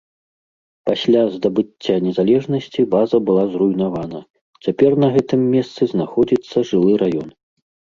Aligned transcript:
Пасля 0.89 1.21
здабыцця 1.35 1.95
незалежнасці 2.07 2.87
база 2.95 3.17
была 3.29 3.43
зруйнавана, 3.53 4.19
цяпер 4.67 4.91
на 5.07 5.15
гэтым 5.21 5.49
месцы 5.57 5.81
знаходзіцца 5.97 6.69
жылы 6.77 6.93
раён. 7.09 7.29